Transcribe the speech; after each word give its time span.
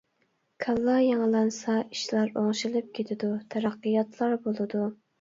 كاللا 0.63 0.95
يېڭىلانسا 1.07 1.77
ئىشلار 1.83 2.33
ئوڭشىلىپ 2.39 2.91
كېتىدۇ، 2.99 3.33
تەرەققىياتلار 3.55 4.39
بولىدۇ. 4.47 4.87